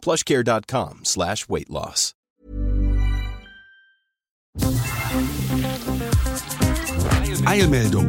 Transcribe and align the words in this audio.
plushcare.com 0.00 1.00
slash 1.04 1.48
weight 1.48 1.68
loss. 1.68 2.14
Eilmeldung. 7.46 8.06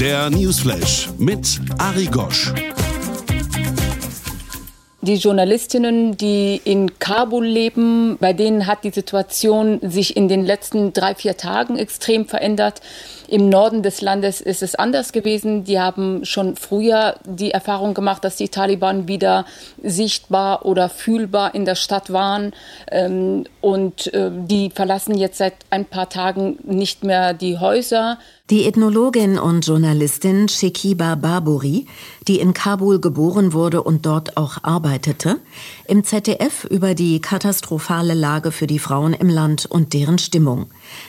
Der 0.00 0.30
Newsflash 0.30 1.08
mit 1.18 1.60
Ari 1.78 2.06
Gosch. 2.06 2.52
Die 5.00 5.14
Journalistinnen, 5.14 6.16
die 6.16 6.60
in 6.64 6.98
Kabul 6.98 7.46
leben, 7.46 8.18
bei 8.18 8.32
denen 8.32 8.66
hat 8.66 8.84
die 8.84 8.90
Situation 8.90 9.78
sich 9.82 10.16
in 10.16 10.28
den 10.28 10.44
letzten 10.44 10.92
drei, 10.92 11.14
vier 11.14 11.36
Tagen 11.36 11.76
extrem 11.78 12.26
verändert. 12.26 12.80
Im 13.30 13.50
Norden 13.50 13.82
des 13.82 14.00
Landes 14.00 14.40
ist 14.40 14.62
es 14.62 14.74
anders 14.74 15.12
gewesen. 15.12 15.64
Die 15.64 15.78
haben 15.78 16.24
schon 16.24 16.56
früher 16.56 17.16
die 17.26 17.50
Erfahrung 17.50 17.92
gemacht, 17.92 18.24
dass 18.24 18.36
die 18.36 18.48
Taliban 18.48 19.06
wieder 19.06 19.44
sichtbar 19.82 20.64
oder 20.64 20.88
fühlbar 20.88 21.54
in 21.54 21.66
der 21.66 21.74
Stadt 21.74 22.10
waren. 22.10 22.54
Ähm, 22.90 23.44
und 23.60 24.12
äh, 24.14 24.30
die 24.32 24.70
verlassen 24.70 25.14
jetzt 25.14 25.36
seit 25.36 25.54
ein 25.68 25.84
paar 25.84 26.08
Tagen 26.08 26.58
nicht 26.64 27.04
mehr 27.04 27.34
die 27.34 27.58
Häuser. 27.58 28.18
Die 28.48 28.64
Ethnologin 28.64 29.38
und 29.38 29.66
Journalistin 29.66 30.48
Shekiba 30.48 31.14
Barburi, 31.16 31.86
die 32.26 32.40
in 32.40 32.54
Kabul 32.54 32.98
geboren 32.98 33.52
wurde 33.52 33.82
und 33.82 34.06
dort 34.06 34.38
auch 34.38 34.56
arbeitete, 34.62 35.36
im 35.88 36.04
ZDF 36.04 36.64
über 36.64 36.94
die 36.94 37.20
katastrophale 37.20 38.14
Lage 38.14 38.52
für 38.52 38.66
die 38.66 38.78
Frauen 38.78 39.14
im 39.14 39.28
Land 39.28 39.66
und 39.66 39.94
deren 39.94 40.18
Stimmung. 40.18 40.66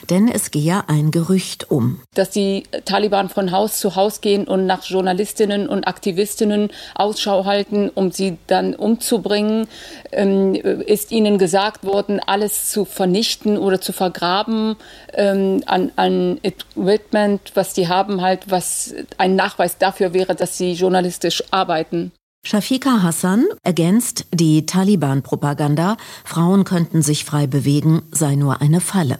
Denn 0.08 0.28
es 0.28 0.50
gehe 0.50 0.88
ein 0.88 1.10
Gerücht 1.10 1.70
um. 1.70 2.00
Dass 2.14 2.30
die 2.30 2.64
Taliban 2.84 3.28
von 3.28 3.52
Haus 3.52 3.78
zu 3.78 3.94
Haus 3.94 4.20
gehen 4.20 4.48
und 4.48 4.66
nach 4.66 4.84
Journalistinnen 4.84 5.68
und 5.68 5.86
Aktivistinnen 5.86 6.70
Ausschau 6.94 7.44
halten, 7.44 7.90
um 7.94 8.10
sie 8.10 8.38
dann 8.46 8.74
umzubringen, 8.74 9.68
ähm, 10.12 10.54
ist 10.54 11.12
ihnen 11.12 11.38
gesagt 11.38 11.84
worden, 11.84 12.20
alles 12.24 12.70
zu 12.70 12.84
vernichten 12.84 13.58
oder 13.58 13.80
zu 13.80 13.92
vergraben 13.92 14.76
ähm, 15.12 15.62
an, 15.66 15.92
an 15.96 16.40
Equipment 16.42 17.52
was 17.54 17.74
die 17.74 17.88
haben, 17.88 18.22
halt, 18.22 18.50
was 18.50 18.94
ein 19.18 19.36
Nachweis 19.36 19.78
dafür 19.78 20.14
wäre, 20.14 20.34
dass 20.34 20.56
sie 20.56 20.72
journalistisch 20.72 21.44
arbeiten. 21.50 22.12
Shafika 22.42 23.02
Hassan 23.02 23.44
ergänzt, 23.62 24.26
die 24.32 24.64
Taliban-Propaganda, 24.64 25.98
Frauen 26.24 26.64
könnten 26.64 27.02
sich 27.02 27.24
frei 27.24 27.46
bewegen, 27.46 28.02
sei 28.10 28.34
nur 28.34 28.62
eine 28.62 28.80
Falle. 28.80 29.18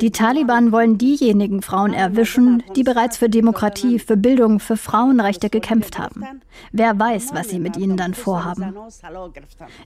Die 0.00 0.10
Taliban 0.10 0.72
wollen 0.72 0.98
diejenigen 0.98 1.62
Frauen 1.62 1.94
erwischen, 1.94 2.64
die 2.74 2.82
bereits 2.82 3.16
für 3.16 3.28
Demokratie, 3.30 4.00
für 4.00 4.16
Bildung, 4.16 4.58
für 4.58 4.76
Frauenrechte 4.76 5.48
gekämpft 5.48 5.98
haben. 5.98 6.24
Wer 6.72 6.98
weiß, 6.98 7.28
was 7.32 7.48
sie 7.48 7.60
mit 7.60 7.76
ihnen 7.76 7.96
dann 7.96 8.14
vorhaben. 8.14 8.74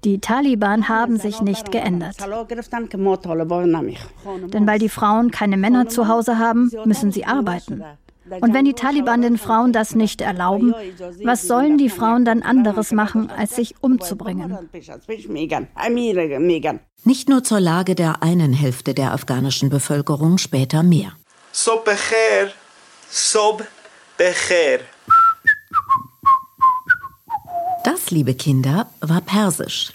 Die 0.02 0.20
Taliban 0.20 0.88
haben 0.88 1.18
sich 1.18 1.42
nicht 1.42 1.70
geändert. 1.70 2.16
Denn 4.52 4.66
weil 4.66 4.78
die 4.78 4.88
Frauen 4.88 5.30
keine 5.30 5.56
Männer 5.58 5.88
zu 5.88 6.08
Hause 6.08 6.38
haben, 6.38 6.70
müssen 6.86 7.12
sie 7.12 7.26
arbeiten. 7.26 7.84
Und 8.40 8.54
wenn 8.54 8.64
die 8.64 8.72
Taliban 8.72 9.22
den 9.22 9.38
Frauen 9.38 9.72
das 9.72 9.94
nicht 9.94 10.20
erlauben, 10.20 10.74
was 11.22 11.42
sollen 11.42 11.76
die 11.76 11.90
Frauen 11.90 12.24
dann 12.24 12.42
anderes 12.42 12.92
machen, 12.92 13.30
als 13.30 13.56
sich 13.56 13.74
umzubringen? 13.80 14.70
Nicht 17.04 17.28
nur 17.28 17.44
zur 17.44 17.60
Lage 17.60 17.94
der 17.94 18.22
einen 18.22 18.52
Hälfte 18.52 18.94
der 18.94 19.12
afghanischen 19.12 19.68
Bevölkerung, 19.68 20.38
später 20.38 20.82
mehr. 20.82 21.12
Sob 21.52 21.84
becher, 21.84 22.52
sob 23.10 23.64
becher. 24.16 24.80
Das, 27.84 28.10
liebe 28.10 28.34
Kinder, 28.34 28.88
war 29.00 29.20
Persisch. 29.20 29.92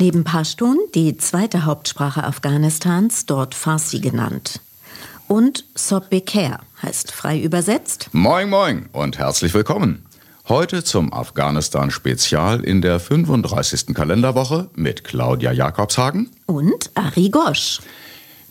Neben 0.00 0.24
Pashtun 0.24 0.78
die 0.96 1.16
zweite 1.16 1.64
Hauptsprache 1.64 2.24
Afghanistans, 2.24 3.26
dort 3.26 3.54
Farsi 3.54 4.00
genannt 4.00 4.60
und 5.30 5.64
Sobbeker 5.76 6.58
heißt 6.82 7.12
frei 7.12 7.40
übersetzt. 7.40 8.10
Moin, 8.12 8.50
moin 8.50 8.88
und 8.90 9.16
herzlich 9.16 9.54
willkommen. 9.54 10.04
Heute 10.48 10.82
zum 10.82 11.12
Afghanistan-Spezial 11.12 12.64
in 12.64 12.82
der 12.82 12.98
35. 12.98 13.94
Kalenderwoche 13.94 14.70
mit 14.74 15.04
Claudia 15.04 15.52
Jakobshagen 15.52 16.30
und 16.46 16.90
Ari 16.96 17.28
Gosch. 17.28 17.78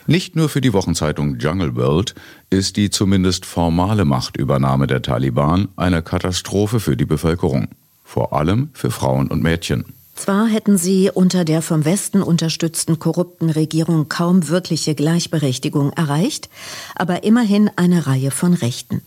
Nicht 0.06 0.36
nur 0.36 0.48
für 0.48 0.62
die 0.62 0.72
Wochenzeitung 0.72 1.38
Jungle 1.38 1.76
World 1.76 2.14
ist 2.48 2.78
die 2.78 2.88
zumindest 2.88 3.44
formale 3.44 4.06
Machtübernahme 4.06 4.86
der 4.86 5.02
Taliban 5.02 5.68
eine 5.76 6.00
Katastrophe 6.00 6.80
für 6.80 6.96
die 6.96 7.04
Bevölkerung, 7.04 7.68
vor 8.02 8.32
allem 8.32 8.70
für 8.72 8.90
Frauen 8.90 9.28
und 9.28 9.42
Mädchen. 9.42 9.84
Zwar 10.20 10.48
hätten 10.48 10.76
sie 10.76 11.10
unter 11.10 11.46
der 11.46 11.62
vom 11.62 11.86
Westen 11.86 12.22
unterstützten 12.22 12.98
korrupten 12.98 13.48
Regierung 13.48 14.10
kaum 14.10 14.50
wirkliche 14.50 14.94
Gleichberechtigung 14.94 15.94
erreicht, 15.94 16.50
aber 16.94 17.24
immerhin 17.24 17.70
eine 17.76 18.06
Reihe 18.06 18.30
von 18.30 18.52
Rechten. 18.52 19.00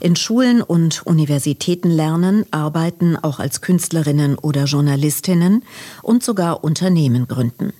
In 0.00 0.16
Schulen 0.16 0.60
und 0.60 1.06
Universitäten 1.06 1.92
lernen, 1.92 2.44
arbeiten 2.50 3.16
auch 3.16 3.38
als 3.38 3.60
Künstlerinnen 3.60 4.36
oder 4.36 4.64
Journalistinnen 4.64 5.62
und 6.02 6.24
sogar 6.24 6.64
Unternehmen 6.64 7.28
gründen. 7.28 7.72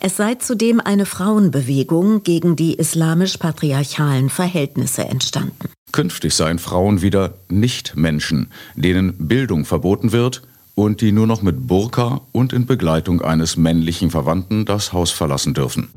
Es 0.00 0.16
sei 0.16 0.36
zudem 0.36 0.80
eine 0.80 1.04
Frauenbewegung 1.04 2.22
gegen 2.22 2.56
die 2.56 2.72
islamisch-patriarchalen 2.72 4.30
Verhältnisse 4.30 5.04
entstanden. 5.04 5.68
Künftig 5.92 6.32
seien 6.32 6.58
Frauen 6.58 7.02
wieder 7.02 7.34
Nicht-Menschen, 7.50 8.50
denen 8.76 9.12
Bildung 9.28 9.66
verboten 9.66 10.12
wird 10.12 10.40
und 10.74 11.00
die 11.00 11.12
nur 11.12 11.26
noch 11.26 11.42
mit 11.42 11.66
Burka 11.66 12.20
und 12.32 12.52
in 12.52 12.66
Begleitung 12.66 13.20
eines 13.22 13.56
männlichen 13.56 14.10
Verwandten 14.10 14.64
das 14.64 14.92
Haus 14.92 15.10
verlassen 15.10 15.54
dürfen. 15.54 15.90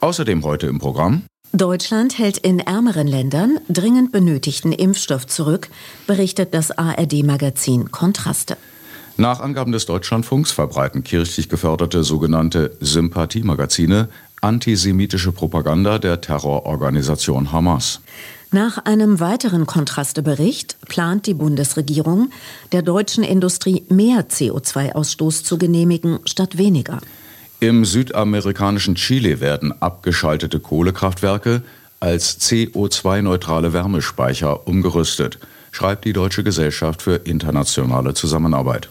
Außerdem 0.00 0.44
heute 0.44 0.66
im 0.66 0.78
Programm 0.78 1.22
Deutschland 1.52 2.18
hält 2.18 2.36
in 2.38 2.60
ärmeren 2.60 3.06
Ländern 3.06 3.58
dringend 3.68 4.12
benötigten 4.12 4.72
Impfstoff 4.72 5.26
zurück, 5.26 5.70
berichtet 6.06 6.52
das 6.52 6.70
ARD-Magazin 6.70 7.90
Kontraste. 7.90 8.58
Nach 9.16 9.40
Angaben 9.40 9.72
des 9.72 9.86
Deutschlandfunks 9.86 10.52
verbreiten 10.52 11.02
kirchlich 11.02 11.48
geförderte 11.48 12.04
sogenannte 12.04 12.76
Sympathiemagazine 12.80 14.10
antisemitische 14.42 15.32
Propaganda 15.32 15.98
der 15.98 16.20
Terrororganisation 16.20 17.52
Hamas. 17.52 18.02
Nach 18.52 18.78
einem 18.84 19.18
weiteren 19.18 19.66
Kontrastebericht 19.66 20.76
plant 20.86 21.26
die 21.26 21.34
Bundesregierung, 21.34 22.30
der 22.72 22.82
deutschen 22.82 23.24
Industrie 23.24 23.82
mehr 23.88 24.28
CO2-Ausstoß 24.28 25.42
zu 25.42 25.58
genehmigen 25.58 26.20
statt 26.24 26.56
weniger. 26.56 27.00
Im 27.58 27.84
südamerikanischen 27.84 28.94
Chile 28.94 29.40
werden 29.40 29.74
abgeschaltete 29.80 30.60
Kohlekraftwerke 30.60 31.62
als 32.00 32.38
CO2-neutrale 32.40 33.72
Wärmespeicher 33.72 34.68
umgerüstet, 34.68 35.38
schreibt 35.72 36.04
die 36.04 36.12
Deutsche 36.12 36.44
Gesellschaft 36.44 37.02
für 37.02 37.16
internationale 37.16 38.14
Zusammenarbeit. 38.14 38.88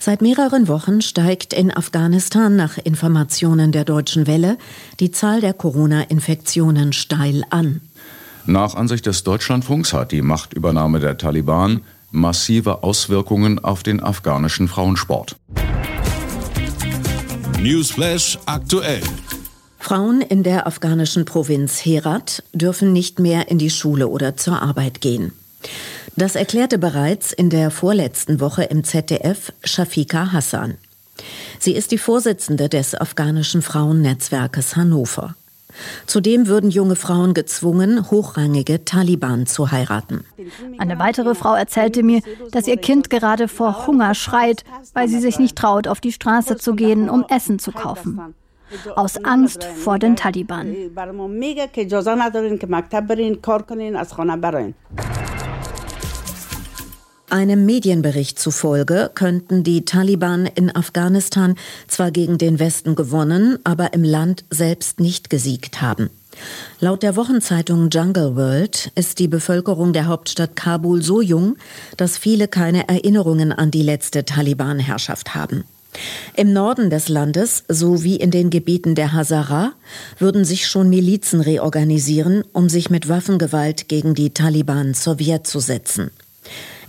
Seit 0.00 0.22
mehreren 0.22 0.68
Wochen 0.68 1.02
steigt 1.02 1.52
in 1.52 1.76
Afghanistan 1.76 2.56
nach 2.56 2.78
Informationen 2.78 3.72
der 3.72 3.84
Deutschen 3.84 4.26
Welle 4.26 4.56
die 5.00 5.10
Zahl 5.10 5.40
der 5.40 5.52
Corona-Infektionen 5.52 6.92
steil 6.92 7.44
an. 7.50 7.80
Nach 8.48 8.74
Ansicht 8.74 9.04
des 9.04 9.24
Deutschlandfunks 9.24 9.92
hat 9.92 10.10
die 10.10 10.22
Machtübernahme 10.22 11.00
der 11.00 11.18
Taliban 11.18 11.82
massive 12.10 12.82
Auswirkungen 12.82 13.58
auf 13.58 13.82
den 13.82 14.02
afghanischen 14.02 14.68
Frauensport. 14.68 15.36
Newsflash 17.60 18.38
aktuell. 18.46 19.02
Frauen 19.78 20.22
in 20.22 20.44
der 20.44 20.66
afghanischen 20.66 21.26
Provinz 21.26 21.84
Herat 21.84 22.42
dürfen 22.54 22.94
nicht 22.94 23.18
mehr 23.18 23.50
in 23.50 23.58
die 23.58 23.68
Schule 23.68 24.08
oder 24.08 24.38
zur 24.38 24.62
Arbeit 24.62 25.02
gehen. 25.02 25.32
Das 26.16 26.34
erklärte 26.34 26.78
bereits 26.78 27.34
in 27.34 27.50
der 27.50 27.70
vorletzten 27.70 28.40
Woche 28.40 28.64
im 28.64 28.82
ZDF 28.82 29.52
Shafika 29.62 30.32
Hassan. 30.32 30.78
Sie 31.58 31.72
ist 31.72 31.92
die 31.92 31.98
Vorsitzende 31.98 32.70
des 32.70 32.94
afghanischen 32.94 33.60
Frauennetzwerkes 33.60 34.74
Hannover. 34.74 35.34
Zudem 36.06 36.46
würden 36.46 36.70
junge 36.70 36.96
Frauen 36.96 37.34
gezwungen, 37.34 38.10
hochrangige 38.10 38.84
Taliban 38.84 39.46
zu 39.46 39.70
heiraten. 39.70 40.24
Eine 40.78 40.98
weitere 40.98 41.34
Frau 41.34 41.54
erzählte 41.54 42.02
mir, 42.02 42.20
dass 42.52 42.66
ihr 42.66 42.76
Kind 42.76 43.10
gerade 43.10 43.48
vor 43.48 43.86
Hunger 43.86 44.14
schreit, 44.14 44.64
weil 44.94 45.08
sie 45.08 45.20
sich 45.20 45.38
nicht 45.38 45.56
traut, 45.56 45.88
auf 45.88 46.00
die 46.00 46.12
Straße 46.12 46.56
zu 46.56 46.74
gehen, 46.74 47.08
um 47.08 47.24
Essen 47.28 47.58
zu 47.58 47.72
kaufen. 47.72 48.34
Aus 48.96 49.24
Angst 49.24 49.64
vor 49.64 49.98
den 49.98 50.16
Taliban. 50.16 50.74
Einem 57.30 57.66
Medienbericht 57.66 58.38
zufolge 58.38 59.10
könnten 59.14 59.62
die 59.62 59.84
Taliban 59.84 60.46
in 60.46 60.74
Afghanistan 60.74 61.56
zwar 61.86 62.10
gegen 62.10 62.38
den 62.38 62.58
Westen 62.58 62.94
gewonnen, 62.94 63.58
aber 63.64 63.92
im 63.92 64.02
Land 64.02 64.44
selbst 64.50 64.98
nicht 64.98 65.28
gesiegt 65.28 65.82
haben. 65.82 66.08
Laut 66.80 67.02
der 67.02 67.16
Wochenzeitung 67.16 67.90
Jungle 67.90 68.34
World 68.34 68.92
ist 68.94 69.18
die 69.18 69.28
Bevölkerung 69.28 69.92
der 69.92 70.06
Hauptstadt 70.06 70.56
Kabul 70.56 71.02
so 71.02 71.20
jung, 71.20 71.56
dass 71.98 72.16
viele 72.16 72.48
keine 72.48 72.88
Erinnerungen 72.88 73.52
an 73.52 73.70
die 73.70 73.82
letzte 73.82 74.24
Taliban-Herrschaft 74.24 75.34
haben. 75.34 75.64
Im 76.34 76.54
Norden 76.54 76.88
des 76.88 77.08
Landes 77.08 77.64
sowie 77.68 78.16
in 78.16 78.30
den 78.30 78.48
Gebieten 78.48 78.94
der 78.94 79.12
Hazara 79.12 79.72
würden 80.18 80.46
sich 80.46 80.66
schon 80.66 80.88
Milizen 80.88 81.40
reorganisieren, 81.42 82.42
um 82.52 82.70
sich 82.70 82.88
mit 82.88 83.08
Waffengewalt 83.08 83.88
gegen 83.88 84.14
die 84.14 84.30
Taliban 84.30 84.94
zur 84.94 85.18
Wehr 85.18 85.44
zu 85.44 85.60
setzen. 85.60 86.10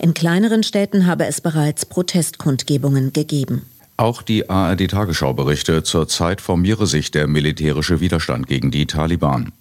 In 0.01 0.13
kleineren 0.13 0.63
Städten 0.63 1.05
habe 1.05 1.25
es 1.25 1.41
bereits 1.41 1.85
Protestkundgebungen 1.85 3.11
gegeben. 3.11 3.63
Auch 3.97 4.21
die 4.21 4.49
ARD-Tagesschau-Berichte 4.49 5.83
zurzeit 5.83 6.39
formiere 6.39 6.87
sich 6.87 7.11
der 7.11 7.27
militärische 7.27 7.99
Widerstand 7.99 8.47
gegen 8.47 8.71
die 8.71 8.85
Taliban. 8.85 9.51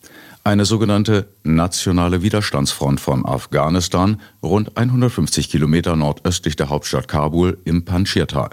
Eine 0.45 0.65
sogenannte 0.65 1.27
nationale 1.43 2.23
Widerstandsfront 2.23 3.01
von 3.01 3.27
Afghanistan, 3.27 4.21
rund 4.41 4.77
150 4.77 5.51
Kilometer 5.51 5.97
nordöstlich 5.97 6.55
der 6.55 6.69
Hauptstadt 6.69 7.09
Kabul 7.09 7.59
im 7.65 7.85
Panjshir-Tal. 7.85 8.51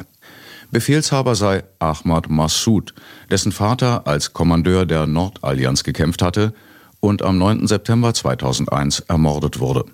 Befehlshaber 0.72 1.36
sei 1.36 1.64
Ahmad 1.78 2.32
Massoud, 2.32 2.96
dessen 3.30 3.52
Vater 3.52 4.08
als 4.08 4.34
Kommandeur 4.34 4.88
der 4.88 5.06
Nordallianz 5.06 5.84
gekämpft 5.84 6.24
hatte 6.24 6.56
und 7.00 7.22
am 7.22 7.38
9. 7.38 7.68
September 7.68 8.12
2001 8.12 9.02
ermordet 9.02 9.60
wurde. 9.60 9.86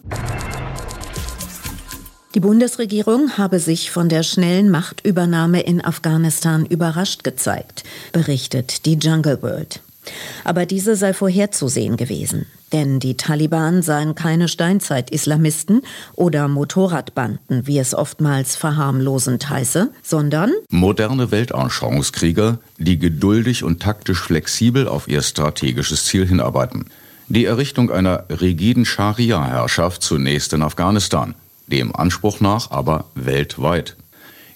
Die 2.34 2.40
Bundesregierung 2.40 3.38
habe 3.38 3.60
sich 3.60 3.92
von 3.92 4.08
der 4.08 4.24
schnellen 4.24 4.70
Machtübernahme 4.70 5.62
in 5.62 5.84
Afghanistan 5.84 6.66
überrascht 6.66 7.26
gezeigt, 7.26 7.84
berichtet 8.14 8.86
die 8.86 8.94
Jungle 8.94 9.42
World. 9.42 9.82
Aber 10.46 10.66
diese 10.66 10.96
sei 10.96 11.14
vorherzusehen 11.14 11.98
gewesen. 11.98 12.46
Denn 12.72 13.02
die 13.02 13.18
Taliban 13.18 13.82
seien 13.82 14.16
keine 14.16 14.48
Steinzeit-Islamisten 14.48 15.82
oder 16.16 16.48
Motorradbanden, 16.48 17.68
wie 17.68 17.78
es 17.78 17.94
oftmals 17.94 18.56
verharmlosend 18.56 19.50
heiße, 19.50 19.92
sondern 20.02 20.54
moderne 20.70 21.32
Weltanschauungskrieger, 21.32 22.60
die 22.78 22.98
geduldig 22.98 23.66
und 23.66 23.82
taktisch 23.82 24.22
flexibel 24.22 24.88
auf 24.88 25.10
ihr 25.10 25.22
strategisches 25.22 26.06
Ziel 26.06 26.26
hinarbeiten. 26.26 26.86
Die 27.28 27.44
Errichtung 27.44 27.92
einer 27.92 28.24
rigiden 28.30 28.86
Scharia-Herrschaft 28.86 30.02
zunächst 30.02 30.54
in 30.54 30.64
Afghanistan, 30.64 31.36
dem 31.72 31.96
Anspruch 31.96 32.40
nach 32.40 32.70
aber 32.70 33.06
weltweit. 33.16 33.96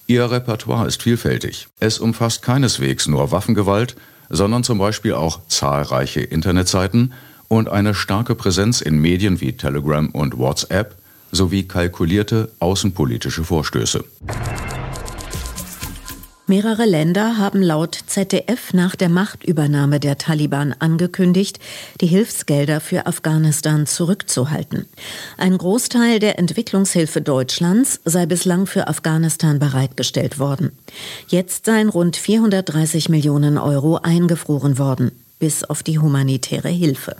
Ihr 0.07 0.29
Repertoire 0.29 0.87
ist 0.87 1.01
vielfältig. 1.01 1.67
Es 1.79 1.97
umfasst 1.97 2.43
keineswegs 2.43 3.07
nur 3.07 3.31
Waffengewalt, 3.31 3.95
sondern 4.29 4.63
zum 4.63 4.77
Beispiel 4.77 5.13
auch 5.13 5.39
zahlreiche 5.47 6.21
Internetseiten 6.21 7.13
und 7.47 7.69
eine 7.69 7.93
starke 7.93 8.35
Präsenz 8.35 8.81
in 8.81 8.99
Medien 8.99 9.41
wie 9.41 9.53
Telegram 9.53 10.09
und 10.09 10.37
WhatsApp 10.37 10.95
sowie 11.31 11.63
kalkulierte 11.63 12.51
außenpolitische 12.59 13.43
Vorstöße. 13.43 14.03
Mehrere 16.47 16.85
Länder 16.85 17.39
haben 17.39 17.63
laut 17.63 17.97
ZDF 18.05 18.71
nach 18.71 18.95
der 18.95 19.09
Machtübernahme 19.09 19.99
der 19.99 20.19
Taliban 20.19 20.75
angekündigt, 20.77 21.57
die 22.01 22.05
Hilfsgelder 22.05 22.81
für 22.81 23.07
Afghanistan 23.07 23.87
zurückzuhalten. 23.87 24.85
Ein 25.37 25.57
Großteil 25.57 26.19
der 26.19 26.37
Entwicklungshilfe 26.37 27.21
Deutschlands 27.21 27.99
sei 28.05 28.27
bislang 28.27 28.67
für 28.67 28.87
Afghanistan 28.87 29.57
bereitgestellt 29.57 30.37
worden. 30.37 30.71
Jetzt 31.29 31.65
seien 31.65 31.89
rund 31.89 32.15
430 32.15 33.09
Millionen 33.09 33.57
Euro 33.57 33.97
eingefroren 34.03 34.77
worden, 34.77 35.13
bis 35.39 35.63
auf 35.63 35.81
die 35.81 35.97
humanitäre 35.97 36.69
Hilfe. 36.69 37.15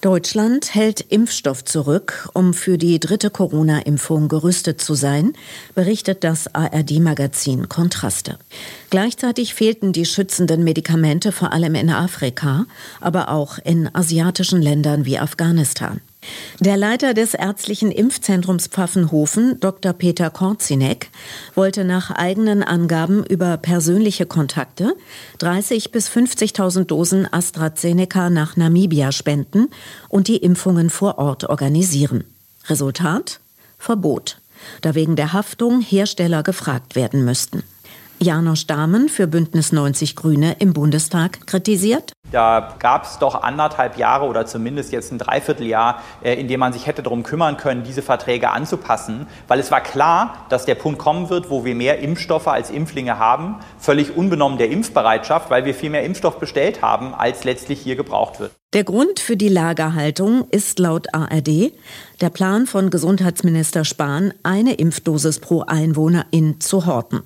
Deutschland 0.00 0.76
hält 0.76 1.00
Impfstoff 1.00 1.64
zurück, 1.64 2.28
um 2.32 2.54
für 2.54 2.78
die 2.78 3.00
dritte 3.00 3.30
Corona-Impfung 3.30 4.28
gerüstet 4.28 4.80
zu 4.80 4.94
sein, 4.94 5.32
berichtet 5.74 6.22
das 6.22 6.54
ARD-Magazin 6.54 7.68
Kontraste. 7.68 8.38
Gleichzeitig 8.90 9.54
fehlten 9.54 9.92
die 9.92 10.04
schützenden 10.04 10.62
Medikamente 10.62 11.32
vor 11.32 11.52
allem 11.52 11.74
in 11.74 11.90
Afrika, 11.90 12.66
aber 13.00 13.30
auch 13.30 13.58
in 13.58 13.92
asiatischen 13.92 14.62
Ländern 14.62 15.04
wie 15.04 15.18
Afghanistan. 15.18 16.00
Der 16.60 16.76
Leiter 16.76 17.14
des 17.14 17.34
ärztlichen 17.34 17.92
Impfzentrums 17.92 18.66
Pfaffenhofen, 18.66 19.60
Dr. 19.60 19.92
Peter 19.92 20.30
Korzinek, 20.30 21.10
wollte 21.54 21.84
nach 21.84 22.10
eigenen 22.10 22.64
Angaben 22.64 23.24
über 23.24 23.56
persönliche 23.56 24.26
Kontakte 24.26 24.96
30 25.38 25.92
bis 25.92 26.10
50.000 26.10 26.84
Dosen 26.84 27.32
AstraZeneca 27.32 28.30
nach 28.30 28.56
Namibia 28.56 29.12
spenden 29.12 29.68
und 30.08 30.26
die 30.26 30.38
Impfungen 30.38 30.90
vor 30.90 31.18
Ort 31.18 31.48
organisieren. 31.48 32.24
Resultat? 32.66 33.38
Verbot, 33.78 34.40
da 34.80 34.96
wegen 34.96 35.14
der 35.14 35.32
Haftung 35.32 35.80
Hersteller 35.80 36.42
gefragt 36.42 36.96
werden 36.96 37.24
müssten. 37.24 37.62
Janosch 38.20 38.66
Dahmen 38.66 39.08
für 39.08 39.28
Bündnis 39.28 39.70
90 39.70 40.16
Grüne 40.16 40.56
im 40.58 40.72
Bundestag 40.72 41.46
kritisiert. 41.46 42.12
Da 42.30 42.74
gab 42.78 43.04
es 43.04 43.18
doch 43.18 43.42
anderthalb 43.42 43.96
Jahre 43.96 44.26
oder 44.26 44.44
zumindest 44.44 44.92
jetzt 44.92 45.12
ein 45.12 45.18
Dreivierteljahr, 45.18 46.02
äh, 46.22 46.34
in 46.34 46.48
dem 46.48 46.60
man 46.60 46.72
sich 46.72 46.86
hätte 46.86 47.02
darum 47.02 47.22
kümmern 47.22 47.56
können, 47.56 47.84
diese 47.84 48.02
Verträge 48.02 48.50
anzupassen, 48.50 49.26
weil 49.46 49.58
es 49.60 49.70
war 49.70 49.80
klar, 49.80 50.46
dass 50.50 50.66
der 50.66 50.74
Punkt 50.74 50.98
kommen 50.98 51.30
wird, 51.30 51.50
wo 51.50 51.64
wir 51.64 51.74
mehr 51.74 52.00
Impfstoffe 52.00 52.48
als 52.48 52.70
Impflinge 52.70 53.18
haben, 53.18 53.56
völlig 53.78 54.16
unbenommen 54.16 54.58
der 54.58 54.70
Impfbereitschaft, 54.70 55.50
weil 55.50 55.64
wir 55.64 55.74
viel 55.74 55.90
mehr 55.90 56.04
Impfstoff 56.04 56.38
bestellt 56.38 56.82
haben, 56.82 57.14
als 57.14 57.44
letztlich 57.44 57.80
hier 57.80 57.96
gebraucht 57.96 58.40
wird. 58.40 58.52
Der 58.74 58.84
Grund 58.84 59.18
für 59.18 59.38
die 59.38 59.48
Lagerhaltung 59.48 60.46
ist 60.50 60.78
laut 60.78 61.06
ARD 61.14 61.72
der 62.20 62.28
Plan 62.28 62.66
von 62.66 62.90
Gesundheitsminister 62.90 63.86
Spahn, 63.86 64.34
eine 64.42 64.74
Impfdosis 64.74 65.38
pro 65.38 65.62
Einwohnerin 65.62 66.60
zu 66.60 66.84
horten. 66.84 67.22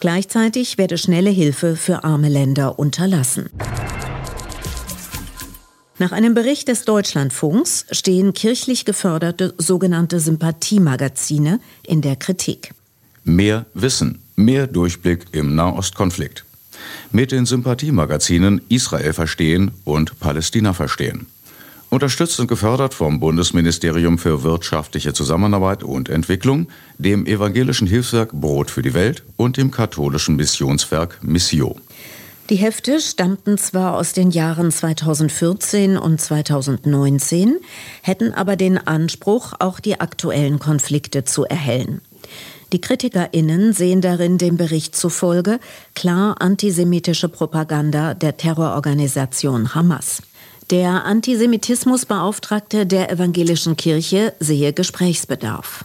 Gleichzeitig 0.00 0.76
werde 0.76 0.98
schnelle 0.98 1.30
Hilfe 1.30 1.76
für 1.76 2.04
arme 2.04 2.28
Länder 2.28 2.78
unterlassen. 2.78 3.48
Nach 6.02 6.10
einem 6.10 6.34
Bericht 6.34 6.66
des 6.66 6.84
Deutschlandfunks 6.84 7.86
stehen 7.92 8.34
kirchlich 8.34 8.84
geförderte 8.84 9.54
sogenannte 9.56 10.18
Sympathiemagazine 10.18 11.60
in 11.86 12.00
der 12.00 12.16
Kritik. 12.16 12.74
Mehr 13.22 13.66
Wissen, 13.72 14.18
mehr 14.34 14.66
Durchblick 14.66 15.26
im 15.30 15.54
Nahostkonflikt. 15.54 16.44
Mit 17.12 17.30
den 17.30 17.46
Sympathiemagazinen 17.46 18.62
Israel 18.68 19.12
verstehen 19.12 19.70
und 19.84 20.18
Palästina 20.18 20.72
verstehen. 20.72 21.26
Unterstützt 21.88 22.40
und 22.40 22.48
gefördert 22.48 22.94
vom 22.94 23.20
Bundesministerium 23.20 24.18
für 24.18 24.42
wirtschaftliche 24.42 25.12
Zusammenarbeit 25.12 25.84
und 25.84 26.08
Entwicklung, 26.08 26.66
dem 26.98 27.26
evangelischen 27.26 27.86
Hilfswerk 27.86 28.32
Brot 28.32 28.72
für 28.72 28.82
die 28.82 28.94
Welt 28.94 29.22
und 29.36 29.56
dem 29.56 29.70
katholischen 29.70 30.34
Missionswerk 30.34 31.20
Missio. 31.22 31.76
Die 32.50 32.56
Hefte 32.56 33.00
stammten 33.00 33.56
zwar 33.56 33.96
aus 33.96 34.12
den 34.12 34.30
Jahren 34.30 34.70
2014 34.70 35.96
und 35.96 36.20
2019, 36.20 37.56
hätten 38.02 38.34
aber 38.34 38.56
den 38.56 38.78
Anspruch, 38.78 39.52
auch 39.58 39.80
die 39.80 40.00
aktuellen 40.00 40.58
Konflikte 40.58 41.24
zu 41.24 41.44
erhellen. 41.44 42.00
Die 42.72 42.80
KritikerInnen 42.80 43.72
sehen 43.72 44.00
darin 44.00 44.38
dem 44.38 44.56
Bericht 44.56 44.96
zufolge 44.96 45.60
klar 45.94 46.36
antisemitische 46.40 47.28
Propaganda 47.28 48.14
der 48.14 48.36
Terrororganisation 48.36 49.74
Hamas. 49.74 50.22
Der 50.70 51.04
Antisemitismusbeauftragte 51.04 52.86
der 52.86 53.10
evangelischen 53.10 53.76
Kirche 53.76 54.32
sehe 54.40 54.72
Gesprächsbedarf. 54.72 55.84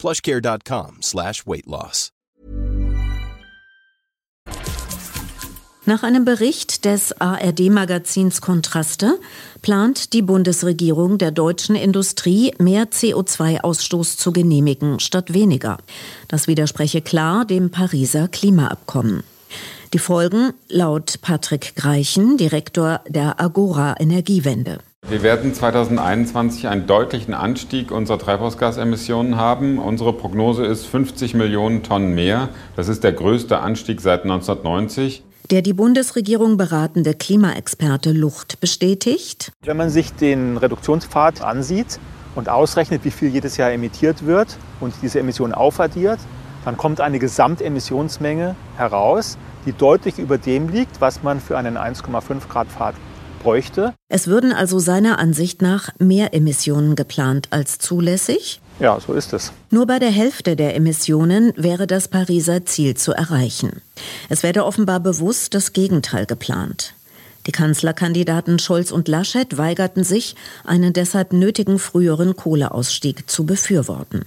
plushcare.com 0.00 1.02
slash 1.02 1.46
weight 1.46 1.66
loss. 1.66 2.10
Nach 5.86 6.02
einem 6.02 6.24
Bericht 6.24 6.84
des 6.84 7.20
ARD-Magazins 7.20 8.40
Kontraste 8.40 9.18
plant 9.60 10.12
die 10.12 10.22
Bundesregierung 10.22 11.18
der 11.18 11.32
deutschen 11.32 11.74
Industrie, 11.74 12.54
mehr 12.58 12.84
CO2-Ausstoß 12.84 14.16
zu 14.16 14.32
genehmigen 14.32 15.00
statt 15.00 15.34
weniger. 15.34 15.78
Das 16.28 16.46
widerspreche 16.46 17.00
klar 17.00 17.44
dem 17.44 17.70
Pariser 17.70 18.28
Klimaabkommen. 18.28 19.24
Die 19.92 19.98
Folgen 19.98 20.52
laut 20.68 21.20
Patrick 21.22 21.74
Greichen, 21.74 22.36
Direktor 22.36 23.00
der 23.08 23.40
Agora 23.40 23.96
Energiewende. 23.98 24.78
Wir 25.10 25.24
werden 25.24 25.52
2021 25.52 26.68
einen 26.68 26.86
deutlichen 26.86 27.34
Anstieg 27.34 27.90
unserer 27.90 28.20
Treibhausgasemissionen 28.20 29.34
haben. 29.34 29.80
Unsere 29.80 30.12
Prognose 30.12 30.64
ist 30.64 30.86
50 30.86 31.34
Millionen 31.34 31.82
Tonnen 31.82 32.14
mehr. 32.14 32.48
Das 32.76 32.86
ist 32.86 33.02
der 33.02 33.12
größte 33.12 33.58
Anstieg 33.58 34.00
seit 34.00 34.22
1990. 34.22 35.24
Der 35.50 35.62
die 35.62 35.72
Bundesregierung 35.72 36.56
beratende 36.56 37.14
Klimaexperte 37.14 38.12
Lucht 38.12 38.60
bestätigt. 38.60 39.50
Wenn 39.64 39.76
man 39.76 39.90
sich 39.90 40.12
den 40.12 40.56
Reduktionspfad 40.56 41.42
ansieht 41.42 41.98
und 42.36 42.48
ausrechnet, 42.48 43.04
wie 43.04 43.10
viel 43.10 43.30
jedes 43.30 43.56
Jahr 43.56 43.72
emittiert 43.72 44.26
wird 44.26 44.58
und 44.78 44.94
diese 45.02 45.18
Emissionen 45.18 45.54
aufaddiert, 45.54 46.20
dann 46.64 46.76
kommt 46.76 47.00
eine 47.00 47.18
Gesamtemissionsmenge 47.18 48.54
heraus, 48.76 49.38
die 49.66 49.72
deutlich 49.72 50.20
über 50.20 50.38
dem 50.38 50.68
liegt, 50.68 51.00
was 51.00 51.24
man 51.24 51.40
für 51.40 51.58
einen 51.58 51.76
1,5 51.76 52.46
Grad 52.48 52.68
Pfad 52.68 52.94
bräuchte. 53.40 53.94
Es 54.08 54.28
würden 54.28 54.52
also 54.52 54.78
seiner 54.78 55.18
Ansicht 55.18 55.60
nach 55.62 55.90
mehr 55.98 56.32
Emissionen 56.32 56.94
geplant 56.94 57.48
als 57.50 57.78
zulässig. 57.78 58.60
Ja, 58.78 58.98
so 59.00 59.12
ist 59.12 59.32
es. 59.32 59.52
Nur 59.70 59.86
bei 59.86 59.98
der 59.98 60.10
Hälfte 60.10 60.54
der 60.54 60.76
Emissionen 60.76 61.52
wäre 61.56 61.88
das 61.88 62.06
Pariser 62.06 62.64
Ziel 62.64 62.96
zu 62.96 63.12
erreichen. 63.12 63.82
Es 64.28 64.44
werde 64.44 64.64
offenbar 64.64 65.00
bewusst 65.00 65.54
das 65.54 65.72
Gegenteil 65.72 66.26
geplant. 66.26 66.94
Die 67.46 67.52
Kanzlerkandidaten 67.52 68.58
Scholz 68.58 68.92
und 68.92 69.08
Laschet 69.08 69.56
weigerten 69.56 70.04
sich, 70.04 70.36
einen 70.64 70.92
deshalb 70.92 71.32
nötigen 71.32 71.78
früheren 71.78 72.36
Kohleausstieg 72.36 73.28
zu 73.28 73.44
befürworten. 73.44 74.24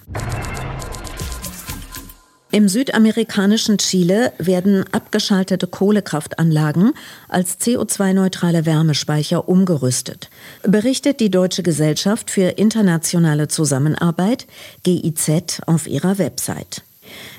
Im 2.53 2.69
südamerikanischen 2.69 3.79
Chile 3.79 4.31
werden 4.37 4.85
abgeschaltete 4.91 5.65
Kohlekraftanlagen 5.65 6.93
als 7.27 7.59
CO2-neutrale 7.59 8.67
Wärmespeicher 8.67 9.49
umgerüstet, 9.49 10.29
berichtet 10.61 11.19
die 11.19 11.31
Deutsche 11.31 11.63
Gesellschaft 11.63 12.29
für 12.29 12.49
internationale 12.49 13.47
Zusammenarbeit 13.47 14.45
GIZ 14.83 15.61
auf 15.65 15.87
ihrer 15.87 16.19
Website. 16.19 16.83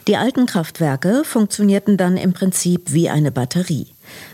Die 0.09 0.17
alten 0.17 0.47
Kraftwerke 0.47 1.23
funktionierten 1.23 1.97
dann 1.97 2.17
im 2.17 2.33
Prinzip 2.33 2.93
wie 2.93 3.09
eine 3.09 3.31
Batterie. 3.31 3.87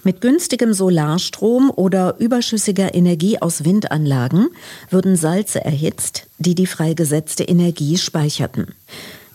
Mit 0.02 0.22
günstigem 0.22 0.72
Solarstrom 0.72 1.70
oder 1.70 2.16
überschüssiger 2.18 2.94
Energie 2.94 3.38
aus 3.38 3.66
Windanlagen 3.66 4.48
würden 4.88 5.16
Salze 5.16 5.62
erhitzt, 5.62 6.26
die 6.38 6.54
die 6.54 6.66
freigesetzte 6.66 7.44
Energie 7.44 7.98
speicherten. 7.98 8.68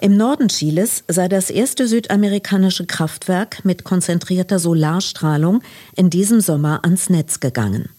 Im 0.06 0.18
Norden 0.18 0.50
Chiles 0.50 1.04
sei 1.08 1.28
das 1.28 1.50
erste 1.50 1.88
südamerikanische 1.88 2.86
Kraftwerk 2.86 3.66
mit 3.66 3.84
konzentrierter 3.84 4.60
Solarstrahlung 4.60 5.64
in 5.96 6.12
diesem 6.12 6.42
Sommer 6.42 6.82
ans 6.84 7.10
Netz 7.10 7.40
gegangen. 7.40 7.90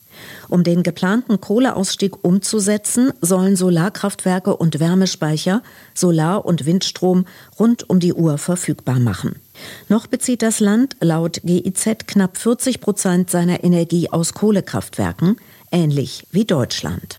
Um 0.48 0.62
den 0.62 0.84
geplanten 0.84 1.40
Kohleausstieg 1.40 2.24
umzusetzen, 2.24 3.12
sollen 3.22 3.56
Solarkraftwerke 3.56 4.56
und 4.56 4.78
Wärmespeicher 4.78 5.64
Solar- 5.94 6.44
und 6.44 6.64
Windstrom 6.64 7.26
rund 7.58 7.90
um 7.90 7.98
die 7.98 8.14
Uhr 8.14 8.38
verfügbar 8.38 9.00
machen. 9.00 9.40
Noch 9.88 10.06
bezieht 10.06 10.42
das 10.42 10.60
Land 10.60 10.94
laut 11.00 11.40
GIZ 11.42 12.06
knapp 12.06 12.36
40 12.36 12.80
Prozent 12.80 13.30
seiner 13.30 13.64
Energie 13.64 14.10
aus 14.10 14.32
Kohlekraftwerken, 14.32 15.38
ähnlich 15.72 16.24
wie 16.30 16.44
Deutschland. 16.44 17.18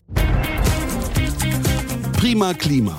Prima 2.14 2.54
Klima. 2.54 2.98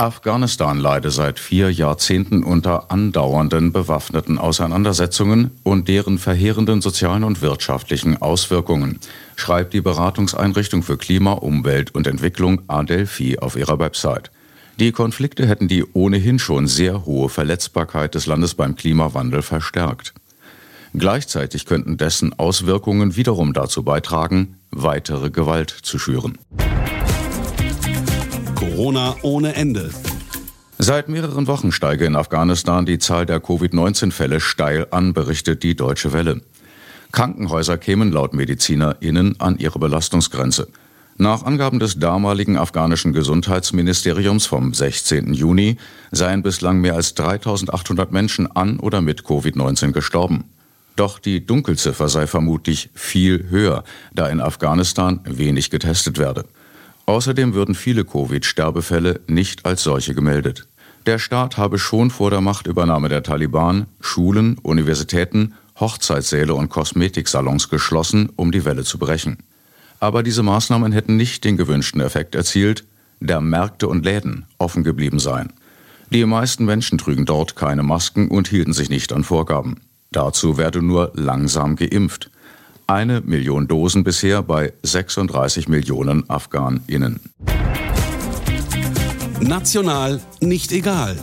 Afghanistan 0.00 0.78
leide 0.78 1.10
seit 1.10 1.38
vier 1.38 1.70
Jahrzehnten 1.70 2.42
unter 2.42 2.90
andauernden 2.90 3.70
bewaffneten 3.70 4.38
Auseinandersetzungen 4.38 5.50
und 5.62 5.88
deren 5.88 6.16
verheerenden 6.16 6.80
sozialen 6.80 7.22
und 7.22 7.42
wirtschaftlichen 7.42 8.16
Auswirkungen, 8.22 8.98
schreibt 9.36 9.74
die 9.74 9.82
Beratungseinrichtung 9.82 10.82
für 10.82 10.96
Klima, 10.96 11.32
Umwelt 11.32 11.94
und 11.94 12.06
Entwicklung 12.06 12.62
Adelphi 12.66 13.38
auf 13.40 13.56
ihrer 13.56 13.78
Website. 13.78 14.30
Die 14.78 14.90
Konflikte 14.90 15.46
hätten 15.46 15.68
die 15.68 15.84
ohnehin 15.92 16.38
schon 16.38 16.66
sehr 16.66 17.04
hohe 17.04 17.28
Verletzbarkeit 17.28 18.14
des 18.14 18.24
Landes 18.24 18.54
beim 18.54 18.76
Klimawandel 18.76 19.42
verstärkt. 19.42 20.14
Gleichzeitig 20.94 21.66
könnten 21.66 21.98
dessen 21.98 22.32
Auswirkungen 22.38 23.16
wiederum 23.16 23.52
dazu 23.52 23.82
beitragen, 23.82 24.56
weitere 24.70 25.28
Gewalt 25.28 25.68
zu 25.68 25.98
schüren. 25.98 26.38
Corona 28.60 29.16
ohne 29.22 29.54
Ende. 29.54 29.90
Seit 30.76 31.08
mehreren 31.08 31.46
Wochen 31.46 31.72
steige 31.72 32.04
in 32.04 32.14
Afghanistan 32.14 32.84
die 32.84 32.98
Zahl 32.98 33.24
der 33.24 33.40
Covid-19-Fälle 33.40 34.38
steil 34.38 34.86
an, 34.90 35.14
berichtet 35.14 35.62
die 35.62 35.74
Deutsche 35.74 36.12
Welle. 36.12 36.42
Krankenhäuser 37.10 37.78
kämen 37.78 38.12
laut 38.12 38.34
MedizinerInnen 38.34 39.40
an 39.40 39.56
ihre 39.56 39.78
Belastungsgrenze. 39.78 40.68
Nach 41.16 41.42
Angaben 41.42 41.78
des 41.78 41.98
damaligen 41.98 42.58
afghanischen 42.58 43.14
Gesundheitsministeriums 43.14 44.44
vom 44.44 44.74
16. 44.74 45.32
Juni 45.32 45.78
seien 46.10 46.42
bislang 46.42 46.82
mehr 46.82 46.96
als 46.96 47.14
3800 47.14 48.12
Menschen 48.12 48.46
an 48.54 48.78
oder 48.78 49.00
mit 49.00 49.22
Covid-19 49.22 49.92
gestorben. 49.92 50.44
Doch 50.96 51.18
die 51.18 51.46
Dunkelziffer 51.46 52.10
sei 52.10 52.26
vermutlich 52.26 52.90
viel 52.92 53.46
höher, 53.48 53.84
da 54.12 54.28
in 54.28 54.42
Afghanistan 54.42 55.20
wenig 55.24 55.70
getestet 55.70 56.18
werde. 56.18 56.44
Außerdem 57.10 57.54
würden 57.54 57.74
viele 57.74 58.04
Covid-Sterbefälle 58.04 59.18
nicht 59.26 59.66
als 59.66 59.82
solche 59.82 60.14
gemeldet. 60.14 60.68
Der 61.06 61.18
Staat 61.18 61.56
habe 61.56 61.76
schon 61.80 62.08
vor 62.08 62.30
der 62.30 62.40
Machtübernahme 62.40 63.08
der 63.08 63.24
Taliban 63.24 63.86
Schulen, 64.00 64.58
Universitäten, 64.58 65.54
Hochzeitssäle 65.80 66.54
und 66.54 66.68
Kosmetiksalons 66.68 67.68
geschlossen, 67.68 68.28
um 68.36 68.52
die 68.52 68.64
Welle 68.64 68.84
zu 68.84 68.96
brechen. 69.00 69.38
Aber 69.98 70.22
diese 70.22 70.44
Maßnahmen 70.44 70.92
hätten 70.92 71.16
nicht 71.16 71.42
den 71.42 71.56
gewünschten 71.56 72.00
Effekt 72.00 72.36
erzielt, 72.36 72.84
da 73.18 73.40
Märkte 73.40 73.88
und 73.88 74.04
Läden 74.04 74.46
offen 74.58 74.84
geblieben 74.84 75.18
seien. 75.18 75.52
Die 76.10 76.24
meisten 76.24 76.64
Menschen 76.64 76.96
trügen 76.96 77.26
dort 77.26 77.56
keine 77.56 77.82
Masken 77.82 78.28
und 78.28 78.46
hielten 78.46 78.72
sich 78.72 78.88
nicht 78.88 79.12
an 79.12 79.24
Vorgaben. 79.24 79.80
Dazu 80.12 80.58
werde 80.58 80.80
nur 80.80 81.10
langsam 81.16 81.74
geimpft. 81.74 82.30
Eine 82.90 83.20
Million 83.20 83.68
Dosen 83.68 84.02
bisher 84.02 84.42
bei 84.42 84.72
36 84.82 85.68
Millionen 85.68 86.28
AfghanInnen. 86.28 87.20
National 89.40 90.20
nicht 90.40 90.72
egal. 90.72 91.16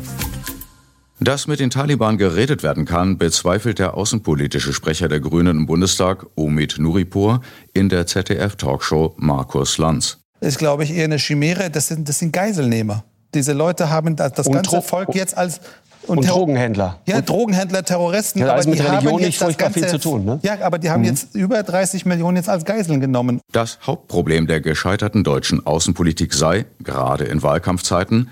Dass 1.19 1.45
mit 1.47 1.59
den 1.59 1.69
Taliban 1.69 2.17
geredet 2.17 2.63
werden 2.63 2.85
kann, 2.85 3.17
bezweifelt 3.17 3.79
der 3.79 3.95
außenpolitische 3.95 4.71
Sprecher 4.71 5.09
der 5.09 5.19
Grünen 5.19 5.57
im 5.57 5.65
Bundestag, 5.65 6.25
Omid 6.35 6.79
Nuripur, 6.79 7.41
in 7.73 7.89
der 7.89 8.07
ZDF-Talkshow 8.07 9.15
Markus 9.17 9.77
Lanz. 9.77 10.19
Das 10.39 10.53
ist, 10.53 10.59
glaube 10.59 10.85
ich, 10.85 10.95
eher 10.95 11.03
eine 11.03 11.17
Chimäre. 11.17 11.69
Das 11.69 11.89
sind, 11.89 12.07
das 12.07 12.19
sind 12.19 12.31
Geiselnehmer. 12.31 13.03
Diese 13.33 13.51
Leute 13.51 13.89
haben 13.89 14.15
das, 14.15 14.31
das 14.31 14.49
ganze 14.49 14.81
Volk 14.81 15.13
jetzt 15.15 15.35
als 15.35 15.59
und, 16.07 16.19
und 16.19 16.29
Drogenhändler. 16.29 16.99
Ja, 17.05 17.17
und 17.17 17.29
Drogenhändler, 17.29 17.83
Terroristen. 17.83 18.39
Ja, 18.39 18.53
also 18.53 18.69
mit 18.69 18.83
Religion 18.83 19.21
nicht 19.21 19.37
furchtbar 19.37 19.71
viel 19.71 19.87
zu 19.87 19.99
tun. 19.99 20.25
Ne? 20.25 20.39
Ja, 20.43 20.57
aber 20.61 20.79
die 20.79 20.89
haben 20.89 21.01
mhm. 21.01 21.07
jetzt 21.07 21.35
über 21.35 21.61
30 21.63 22.05
Millionen 22.05 22.37
jetzt 22.37 22.49
als 22.49 22.65
Geiseln 22.65 22.99
genommen. 22.99 23.41
Das 23.51 23.79
Hauptproblem 23.85 24.47
der 24.47 24.61
gescheiterten 24.61 25.23
deutschen 25.23 25.65
Außenpolitik 25.65 26.33
sei, 26.33 26.65
gerade 26.83 27.25
in 27.25 27.43
Wahlkampfzeiten, 27.43 28.29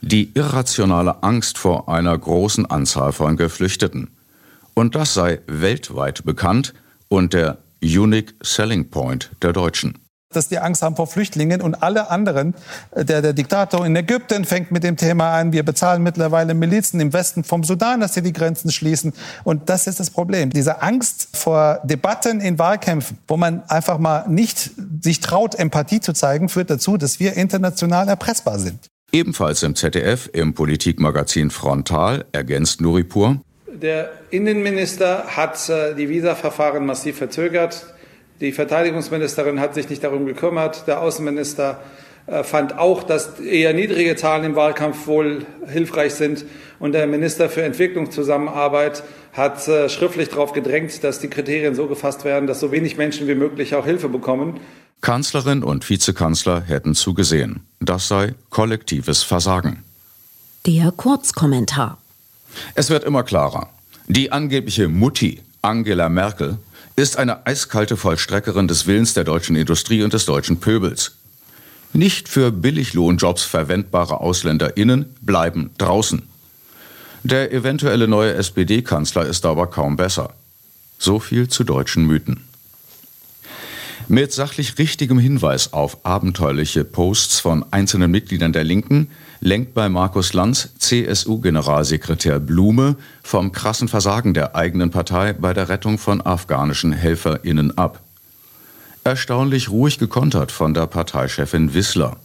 die 0.00 0.32
irrationale 0.34 1.22
Angst 1.22 1.58
vor 1.58 1.88
einer 1.88 2.16
großen 2.16 2.66
Anzahl 2.66 3.12
von 3.12 3.36
Geflüchteten. 3.36 4.10
Und 4.74 4.94
das 4.94 5.14
sei 5.14 5.40
weltweit 5.46 6.24
bekannt 6.24 6.74
und 7.08 7.34
der 7.34 7.58
Unique 7.82 8.34
Selling 8.42 8.90
Point 8.90 9.30
der 9.42 9.52
Deutschen 9.52 9.98
dass 10.32 10.48
die 10.48 10.58
Angst 10.58 10.82
haben 10.82 10.96
vor 10.96 11.06
Flüchtlingen 11.06 11.62
und 11.62 11.82
alle 11.82 12.10
anderen. 12.10 12.54
Äh, 12.90 13.04
der, 13.04 13.22
der 13.22 13.32
Diktator 13.32 13.86
in 13.86 13.96
Ägypten 13.96 14.44
fängt 14.44 14.70
mit 14.70 14.84
dem 14.84 14.96
Thema 14.96 15.32
an, 15.32 15.52
wir 15.52 15.62
bezahlen 15.62 16.02
mittlerweile 16.02 16.54
Milizen 16.54 17.00
im 17.00 17.12
Westen 17.12 17.44
vom 17.44 17.64
Sudan, 17.64 18.00
dass 18.00 18.14
sie 18.14 18.22
die 18.22 18.32
Grenzen 18.32 18.70
schließen. 18.70 19.12
Und 19.44 19.68
das 19.70 19.86
ist 19.86 20.00
das 20.00 20.10
Problem. 20.10 20.50
Diese 20.50 20.82
Angst 20.82 21.28
vor 21.34 21.80
Debatten 21.84 22.40
in 22.40 22.58
Wahlkämpfen, 22.58 23.18
wo 23.26 23.36
man 23.36 23.62
einfach 23.68 23.98
mal 23.98 24.28
nicht 24.28 24.70
sich 25.00 25.20
traut, 25.20 25.54
Empathie 25.54 26.00
zu 26.00 26.12
zeigen, 26.12 26.48
führt 26.48 26.70
dazu, 26.70 26.96
dass 26.96 27.20
wir 27.20 27.34
international 27.34 28.08
erpressbar 28.08 28.58
sind. 28.58 28.88
Ebenfalls 29.10 29.62
im 29.62 29.74
ZDF 29.74 30.28
im 30.34 30.52
Politikmagazin 30.52 31.50
Frontal 31.50 32.26
ergänzt 32.32 32.82
Nuripur. 32.82 33.40
Der 33.66 34.10
Innenminister 34.30 35.24
hat 35.28 35.68
äh, 35.70 35.94
die 35.94 36.10
Visaverfahren 36.10 36.84
massiv 36.84 37.16
verzögert. 37.16 37.86
Die 38.40 38.52
Verteidigungsministerin 38.52 39.60
hat 39.60 39.74
sich 39.74 39.88
nicht 39.88 40.04
darum 40.04 40.26
gekümmert. 40.26 40.86
Der 40.86 41.00
Außenminister 41.00 41.80
äh, 42.26 42.44
fand 42.44 42.78
auch, 42.78 43.02
dass 43.02 43.40
eher 43.40 43.72
niedrige 43.72 44.14
Zahlen 44.14 44.44
im 44.44 44.54
Wahlkampf 44.54 45.06
wohl 45.06 45.44
hilfreich 45.66 46.14
sind. 46.14 46.44
Und 46.78 46.92
der 46.92 47.06
Minister 47.06 47.48
für 47.48 47.62
Entwicklungszusammenarbeit 47.62 49.02
hat 49.32 49.66
äh, 49.66 49.88
schriftlich 49.88 50.28
darauf 50.28 50.52
gedrängt, 50.52 51.02
dass 51.02 51.18
die 51.18 51.28
Kriterien 51.28 51.74
so 51.74 51.86
gefasst 51.86 52.24
werden, 52.24 52.46
dass 52.46 52.60
so 52.60 52.70
wenig 52.70 52.96
Menschen 52.96 53.26
wie 53.26 53.34
möglich 53.34 53.74
auch 53.74 53.84
Hilfe 53.84 54.08
bekommen. 54.08 54.60
Kanzlerin 55.00 55.62
und 55.62 55.88
Vizekanzler 55.88 56.60
hätten 56.60 56.94
zugesehen. 56.94 57.60
Das 57.80 58.08
sei 58.08 58.34
kollektives 58.50 59.22
Versagen. 59.22 59.84
Der 60.66 60.92
Kurzkommentar. 60.92 61.98
Es 62.74 62.90
wird 62.90 63.04
immer 63.04 63.22
klarer. 63.22 63.70
Die 64.06 64.32
angebliche 64.32 64.88
Mutti 64.88 65.40
Angela 65.62 66.08
Merkel 66.08 66.58
ist 66.98 67.16
eine 67.16 67.46
eiskalte 67.46 67.96
Vollstreckerin 67.96 68.66
des 68.66 68.86
Willens 68.86 69.14
der 69.14 69.22
deutschen 69.22 69.54
Industrie 69.54 70.02
und 70.02 70.12
des 70.12 70.24
deutschen 70.24 70.58
Pöbels. 70.58 71.12
Nicht 71.92 72.28
für 72.28 72.50
Billiglohnjobs 72.50 73.44
verwendbare 73.44 74.20
AusländerInnen 74.20 75.14
bleiben 75.20 75.70
draußen. 75.78 76.22
Der 77.22 77.52
eventuelle 77.52 78.08
neue 78.08 78.34
SPD-Kanzler 78.34 79.26
ist 79.26 79.46
aber 79.46 79.68
kaum 79.68 79.96
besser. 79.96 80.34
So 80.98 81.20
viel 81.20 81.48
zu 81.48 81.62
deutschen 81.62 82.04
Mythen. 82.04 82.44
Mit 84.08 84.32
sachlich 84.32 84.76
richtigem 84.78 85.20
Hinweis 85.20 85.72
auf 85.72 86.04
abenteuerliche 86.04 86.82
Posts 86.82 87.40
von 87.40 87.64
einzelnen 87.70 88.10
Mitgliedern 88.10 88.52
der 88.52 88.64
Linken 88.64 89.08
lenkt 89.40 89.74
bei 89.74 89.88
Markus 89.88 90.32
Lanz 90.32 90.70
CSU-Generalsekretär 90.78 92.40
Blume 92.40 92.96
vom 93.22 93.52
krassen 93.52 93.88
Versagen 93.88 94.34
der 94.34 94.56
eigenen 94.56 94.90
Partei 94.90 95.32
bei 95.32 95.54
der 95.54 95.68
Rettung 95.68 95.98
von 95.98 96.20
afghanischen 96.20 96.92
HelferInnen 96.92 97.76
ab. 97.78 98.00
Erstaunlich 99.04 99.70
ruhig 99.70 99.98
gekontert 99.98 100.52
von 100.52 100.74
der 100.74 100.86
Parteichefin 100.86 101.72
Wissler 101.74 102.16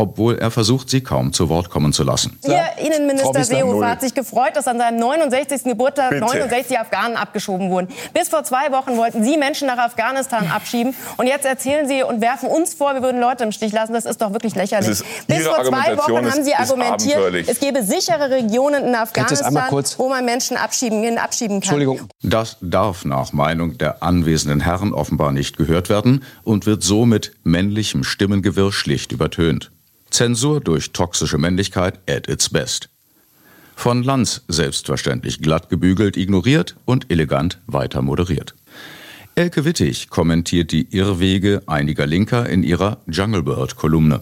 obwohl 0.00 0.38
er 0.38 0.50
versucht, 0.50 0.88
sie 0.88 1.02
kaum 1.02 1.32
zu 1.32 1.48
Wort 1.50 1.68
kommen 1.68 1.92
zu 1.92 2.02
lassen. 2.02 2.38
Ihr 2.44 2.62
Innenminister 2.84 3.44
Seehofer 3.44 3.90
hat 3.90 4.00
sich 4.00 4.14
gefreut, 4.14 4.52
dass 4.54 4.66
an 4.66 4.78
seinem 4.78 4.98
69. 4.98 5.64
Geburtstag 5.64 6.10
Bitte. 6.10 6.24
69 6.24 6.78
Afghanen 6.78 7.16
abgeschoben 7.16 7.70
wurden. 7.70 7.88
Bis 8.14 8.28
vor 8.28 8.42
zwei 8.44 8.72
Wochen 8.72 8.96
wollten 8.96 9.22
Sie 9.22 9.36
Menschen 9.36 9.66
nach 9.66 9.78
Afghanistan 9.78 10.50
abschieben. 10.54 10.94
Und 11.18 11.26
jetzt 11.26 11.44
erzählen 11.44 11.86
Sie 11.86 12.02
und 12.02 12.22
werfen 12.22 12.48
uns 12.48 12.72
vor, 12.72 12.94
wir 12.94 13.02
würden 13.02 13.20
Leute 13.20 13.44
im 13.44 13.52
Stich 13.52 13.72
lassen. 13.72 13.92
Das 13.92 14.06
ist 14.06 14.22
doch 14.22 14.32
wirklich 14.32 14.54
lächerlich. 14.54 15.02
Bis 15.26 15.46
vor 15.46 15.64
zwei 15.64 15.98
Wochen 15.98 16.30
haben 16.30 16.44
Sie 16.44 16.54
argumentiert, 16.54 17.48
es 17.48 17.60
gebe 17.60 17.82
sichere 17.82 18.30
Regionen 18.30 18.86
in 18.86 18.94
Afghanistan, 18.94 19.54
wo 19.98 20.08
man 20.08 20.24
Menschen 20.24 20.56
abschieben, 20.56 21.18
abschieben 21.18 21.60
kann. 21.60 21.78
Entschuldigung. 21.78 22.08
Das 22.22 22.56
darf 22.62 23.04
nach 23.04 23.32
Meinung 23.32 23.76
der 23.76 24.02
anwesenden 24.02 24.60
Herren 24.60 24.94
offenbar 24.94 25.32
nicht 25.32 25.58
gehört 25.58 25.90
werden 25.90 26.24
und 26.42 26.64
wird 26.64 26.82
so 26.82 27.04
mit 27.04 27.32
männlichem 27.44 28.02
Stimmengewirr 28.02 28.72
schlicht 28.72 29.12
übertönt. 29.12 29.70
Zensur 30.10 30.60
durch 30.60 30.92
toxische 30.92 31.38
Männlichkeit 31.38 31.98
at 32.08 32.28
its 32.28 32.48
best. 32.48 32.88
Von 33.76 34.02
Lanz 34.02 34.42
selbstverständlich 34.48 35.40
glatt 35.40 35.70
gebügelt, 35.70 36.16
ignoriert 36.16 36.76
und 36.84 37.10
elegant 37.10 37.58
weiter 37.66 38.02
moderiert. 38.02 38.54
Elke 39.34 39.64
Wittig 39.64 40.10
kommentiert 40.10 40.70
die 40.72 40.94
Irrwege 40.94 41.62
einiger 41.66 42.06
Linker 42.06 42.48
in 42.48 42.62
ihrer 42.62 42.98
Junglebird-Kolumne. 43.06 44.20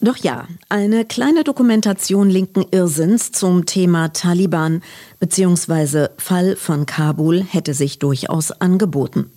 Doch 0.00 0.16
ja, 0.16 0.46
eine 0.68 1.04
kleine 1.04 1.42
Dokumentation 1.42 2.30
linken 2.30 2.64
Irrsinns 2.70 3.32
zum 3.32 3.66
Thema 3.66 4.12
Taliban 4.12 4.82
bzw. 5.18 6.08
Fall 6.18 6.54
von 6.54 6.86
Kabul 6.86 7.42
hätte 7.42 7.74
sich 7.74 7.98
durchaus 7.98 8.52
angeboten. 8.52 9.32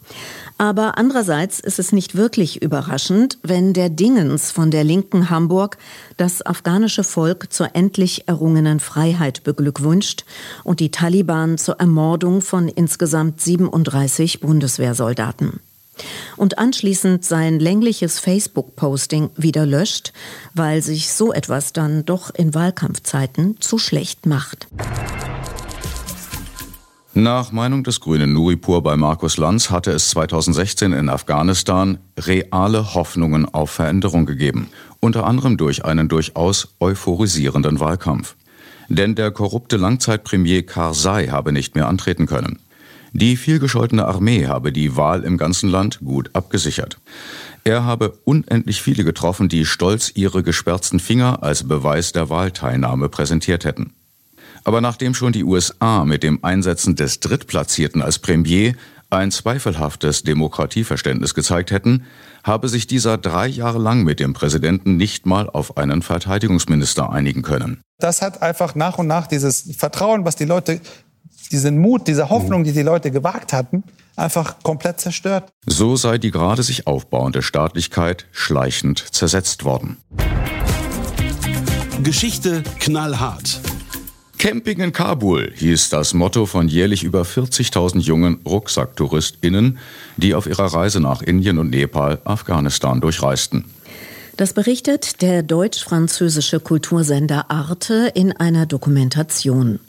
Aber 0.61 0.99
andererseits 0.99 1.59
ist 1.59 1.79
es 1.79 1.91
nicht 1.91 2.13
wirklich 2.13 2.61
überraschend, 2.61 3.39
wenn 3.41 3.73
der 3.73 3.89
Dingens 3.89 4.51
von 4.51 4.69
der 4.69 4.83
linken 4.83 5.31
Hamburg 5.31 5.79
das 6.17 6.45
afghanische 6.45 7.03
Volk 7.03 7.51
zur 7.51 7.75
endlich 7.75 8.27
errungenen 8.27 8.79
Freiheit 8.79 9.43
beglückwünscht 9.43 10.23
und 10.63 10.79
die 10.79 10.91
Taliban 10.91 11.57
zur 11.57 11.79
Ermordung 11.79 12.41
von 12.41 12.67
insgesamt 12.67 13.41
37 13.41 14.39
Bundeswehrsoldaten. 14.41 15.61
Und 16.37 16.59
anschließend 16.59 17.25
sein 17.25 17.59
längliches 17.59 18.19
Facebook-Posting 18.19 19.31
wieder 19.35 19.65
löscht, 19.65 20.13
weil 20.53 20.83
sich 20.83 21.11
so 21.11 21.33
etwas 21.33 21.73
dann 21.73 22.05
doch 22.05 22.29
in 22.35 22.53
Wahlkampfzeiten 22.53 23.59
zu 23.61 23.79
schlecht 23.79 24.27
macht. 24.27 24.67
Nach 27.13 27.51
Meinung 27.51 27.83
des 27.83 27.99
grünen 27.99 28.31
Nuripur 28.31 28.81
bei 28.83 28.95
Markus 28.95 29.35
Lanz 29.35 29.69
hatte 29.69 29.91
es 29.91 30.07
2016 30.11 30.93
in 30.93 31.09
Afghanistan 31.09 31.97
reale 32.17 32.93
Hoffnungen 32.93 33.45
auf 33.53 33.69
Veränderung 33.69 34.25
gegeben, 34.25 34.69
unter 35.01 35.25
anderem 35.25 35.57
durch 35.57 35.83
einen 35.83 36.07
durchaus 36.07 36.73
euphorisierenden 36.79 37.81
Wahlkampf. 37.81 38.37
Denn 38.87 39.15
der 39.15 39.31
korrupte 39.31 39.75
Langzeitpremier 39.75 40.65
Karzai 40.65 41.27
habe 41.27 41.51
nicht 41.51 41.75
mehr 41.75 41.89
antreten 41.89 42.27
können. 42.27 42.59
Die 43.11 43.35
vielgescholtene 43.35 44.05
Armee 44.05 44.47
habe 44.47 44.71
die 44.71 44.95
Wahl 44.95 45.25
im 45.25 45.37
ganzen 45.37 45.69
Land 45.69 45.99
gut 45.99 46.29
abgesichert. 46.31 46.97
Er 47.65 47.83
habe 47.83 48.19
unendlich 48.23 48.81
viele 48.81 49.03
getroffen, 49.03 49.49
die 49.49 49.65
stolz 49.65 50.13
ihre 50.15 50.43
gesperzten 50.43 51.01
Finger 51.01 51.43
als 51.43 51.67
Beweis 51.67 52.13
der 52.13 52.29
Wahlteilnahme 52.29 53.09
präsentiert 53.09 53.65
hätten. 53.65 53.91
Aber 54.63 54.81
nachdem 54.81 55.13
schon 55.13 55.33
die 55.33 55.43
USA 55.43 56.05
mit 56.05 56.23
dem 56.23 56.43
Einsetzen 56.43 56.95
des 56.95 57.19
Drittplatzierten 57.19 58.01
als 58.01 58.19
Premier 58.19 58.75
ein 59.09 59.31
zweifelhaftes 59.31 60.23
Demokratieverständnis 60.23 61.33
gezeigt 61.33 61.71
hätten, 61.71 62.05
habe 62.43 62.69
sich 62.69 62.87
dieser 62.87 63.17
drei 63.17 63.47
Jahre 63.47 63.79
lang 63.79 64.03
mit 64.03 64.19
dem 64.19 64.33
Präsidenten 64.33 64.97
nicht 64.97 65.25
mal 65.25 65.49
auf 65.49 65.77
einen 65.77 66.01
Verteidigungsminister 66.01 67.11
einigen 67.11 67.41
können. 67.41 67.81
Das 67.99 68.21
hat 68.21 68.41
einfach 68.41 68.73
nach 68.75 68.97
und 68.97 69.07
nach 69.07 69.27
dieses 69.27 69.75
Vertrauen, 69.77 70.25
was 70.25 70.35
die 70.35 70.45
Leute, 70.45 70.79
diesen 71.51 71.79
Mut, 71.79 72.07
diese 72.07 72.29
Hoffnung, 72.29 72.63
die 72.63 72.71
die 72.71 72.81
Leute 72.81 73.11
gewagt 73.11 73.51
hatten, 73.51 73.83
einfach 74.15 74.63
komplett 74.63 74.99
zerstört. 74.99 75.49
So 75.65 75.95
sei 75.97 76.17
die 76.17 76.31
gerade 76.31 76.63
sich 76.63 76.87
aufbauende 76.87 77.41
Staatlichkeit 77.41 78.27
schleichend 78.31 78.99
zersetzt 79.13 79.65
worden. 79.65 79.97
Geschichte 82.01 82.63
knallhart. 82.79 83.61
Camping 84.41 84.79
in 84.79 84.91
Kabul 84.91 85.53
hieß 85.55 85.89
das 85.89 86.15
Motto 86.15 86.47
von 86.47 86.67
jährlich 86.67 87.03
über 87.03 87.21
40.000 87.21 87.99
jungen 87.99 88.39
RucksacktouristInnen, 88.43 89.77
die 90.17 90.33
auf 90.33 90.47
ihrer 90.47 90.73
Reise 90.73 90.99
nach 90.99 91.21
Indien 91.21 91.59
und 91.59 91.69
Nepal 91.69 92.17
Afghanistan 92.23 93.01
durchreisten. 93.01 93.65
Das 94.37 94.53
berichtet 94.53 95.21
der 95.21 95.43
deutsch-französische 95.43 96.59
Kultursender 96.59 97.51
Arte 97.51 98.11
in 98.15 98.31
einer 98.31 98.65
Dokumentation. 98.65 99.79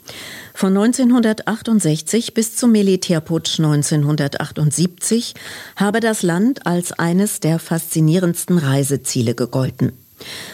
Von 0.53 0.77
1968 0.77 2.35
bis 2.35 2.55
zum 2.55 2.73
Militärputsch 2.73 3.59
1978 3.59 5.33
habe 5.77 5.99
das 5.99 6.21
Land 6.21 6.67
als 6.67 6.91
eines 6.91 7.39
der 7.39 7.57
faszinierendsten 7.57 8.59
Reiseziele 8.59 9.33
gegolten. 9.33 9.93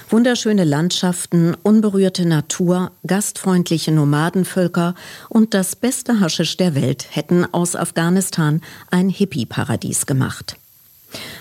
Wunderschöne 0.10 0.64
Landschaften, 0.64 1.56
unberührte 1.64 2.26
Natur, 2.26 2.92
gastfreundliche 3.06 3.92
Nomadenvölker 3.92 4.96
und 5.30 5.54
das 5.54 5.76
beste 5.76 6.20
Haschisch 6.20 6.58
der 6.58 6.76
Welt 6.76 7.08
hätten 7.10 7.46
aus 7.52 7.76
Afghanistan 7.76 8.62
ein 8.92 9.10
Hippie-Paradies 9.10 10.06
gemacht. 10.06 10.58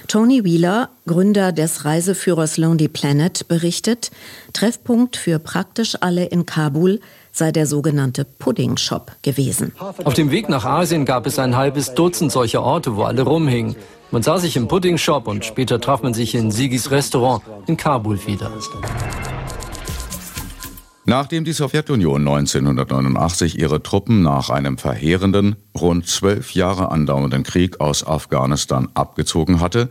Tony 0.06 0.44
Wheeler, 0.44 0.88
Gründer 1.06 1.52
des 1.52 1.84
Reiseführers 1.84 2.56
Lonely 2.56 2.88
Planet, 2.88 3.46
berichtet, 3.48 4.10
Treffpunkt 4.54 5.16
für 5.16 5.38
praktisch 5.38 5.96
alle 6.00 6.24
in 6.24 6.46
Kabul 6.46 7.00
sei 7.32 7.52
der 7.52 7.66
sogenannte 7.66 8.24
Pudding 8.24 8.78
Shop 8.78 9.12
gewesen. 9.22 9.72
Auf 9.78 10.14
dem 10.14 10.30
Weg 10.30 10.48
nach 10.48 10.64
Asien 10.64 11.04
gab 11.04 11.26
es 11.26 11.38
ein 11.38 11.56
halbes 11.56 11.94
Dutzend 11.94 12.32
solcher 12.32 12.62
Orte, 12.62 12.96
wo 12.96 13.02
alle 13.02 13.22
rumhingen. 13.22 13.76
Man 14.10 14.22
sah 14.22 14.38
sich 14.38 14.56
im 14.56 14.68
Pudding 14.68 14.96
Shop 14.96 15.28
und 15.28 15.44
später 15.44 15.80
traf 15.80 16.02
man 16.02 16.14
sich 16.14 16.34
in 16.34 16.50
Sigis 16.50 16.90
Restaurant 16.90 17.42
in 17.66 17.76
Kabul 17.76 18.18
wieder. 18.26 18.50
Nachdem 21.04 21.44
die 21.44 21.52
Sowjetunion 21.52 22.26
1989 22.26 23.58
ihre 23.58 23.82
Truppen 23.82 24.22
nach 24.22 24.48
einem 24.48 24.78
verheerenden, 24.78 25.56
rund 25.78 26.06
zwölf 26.06 26.52
Jahre 26.52 26.90
andauernden 26.90 27.42
Krieg 27.42 27.80
aus 27.80 28.06
Afghanistan 28.06 28.88
abgezogen 28.94 29.60
hatte, 29.60 29.90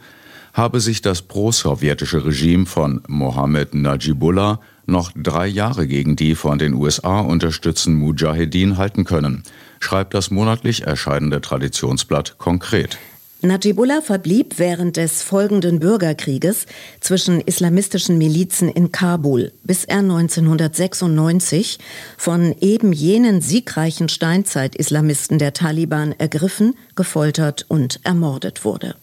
habe 0.54 0.80
sich 0.80 1.02
das 1.04 1.22
pro-sowjetische 1.22 2.26
Regime 2.26 2.66
von 2.66 3.04
Mohammed 3.08 3.76
Najibullah 3.76 4.60
noch 4.88 5.12
drei 5.16 5.46
Jahre 5.46 5.86
gegen 5.86 6.16
die 6.16 6.34
von 6.34 6.58
den 6.58 6.74
USA 6.74 7.20
unterstützten 7.20 7.94
Mujahedin 7.94 8.78
halten 8.78 9.06
können, 9.06 9.44
schreibt 9.80 10.16
das 10.16 10.32
monatlich 10.32 10.88
erscheinende 10.88 11.40
Traditionsblatt 11.42 12.40
konkret. 12.40 12.98
Najibullah 13.42 14.02
verblieb 14.02 14.58
während 14.58 14.98
des 14.98 15.22
folgenden 15.22 15.80
Bürgerkrieges 15.80 16.66
zwischen 17.00 17.40
islamistischen 17.40 18.18
Milizen 18.18 18.68
in 18.68 18.92
Kabul, 18.92 19.52
bis 19.64 19.84
er 19.84 20.00
1996 20.00 21.78
von 22.18 22.56
eben 22.62 22.94
jenen 22.94 23.42
siegreichen 23.42 24.10
Steinzeit-Islamisten 24.10 25.38
der 25.38 25.54
Taliban 25.54 26.16
ergriffen, 26.18 26.76
gefoltert 26.96 27.66
und 27.68 28.00
ermordet 28.04 28.66
wurde 28.66 28.96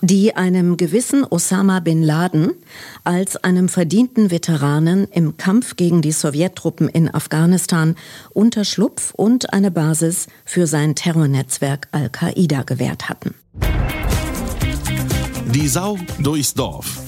die 0.00 0.36
einem 0.36 0.76
gewissen 0.76 1.24
Osama 1.24 1.80
bin 1.80 2.02
Laden 2.02 2.52
als 3.04 3.36
einem 3.36 3.68
verdienten 3.68 4.30
Veteranen 4.30 5.08
im 5.10 5.36
Kampf 5.36 5.76
gegen 5.76 6.02
die 6.02 6.12
Sowjettruppen 6.12 6.88
in 6.88 7.12
Afghanistan 7.12 7.96
Unterschlupf 8.30 9.12
und 9.14 9.52
eine 9.52 9.70
Basis 9.70 10.26
für 10.44 10.66
sein 10.66 10.94
Terrornetzwerk 10.94 11.88
Al-Qaida 11.92 12.62
gewährt 12.62 13.08
hatten. 13.08 13.34
Die 15.50 15.66
Sau 15.66 15.98
durchs 16.18 16.52
Dorf. 16.52 16.98